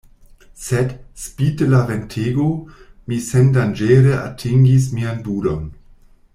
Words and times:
Sed, 0.67 0.87
spite 1.23 1.67
la 1.73 1.81
ventego, 1.91 2.47
mi 3.11 3.21
sendanĝere 3.29 4.19
atingis 4.25 4.91
mian 4.99 5.25
budon. 5.31 5.73